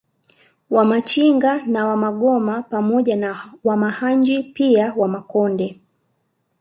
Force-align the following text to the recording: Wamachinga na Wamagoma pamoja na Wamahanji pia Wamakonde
Wamachinga 0.69 1.61
na 1.67 1.85
Wamagoma 1.85 2.61
pamoja 2.63 3.15
na 3.15 3.51
Wamahanji 3.63 4.43
pia 4.43 4.93
Wamakonde 4.97 5.79